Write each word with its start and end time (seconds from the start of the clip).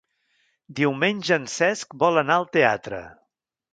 Diumenge 0.79 1.37
en 1.39 1.45
Cesc 1.57 1.93
vol 2.05 2.21
anar 2.23 2.39
al 2.41 2.49
teatre. 2.59 3.03